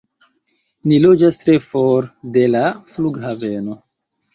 [0.93, 2.67] Ni loĝas tre for de la
[2.97, 3.83] flughaveno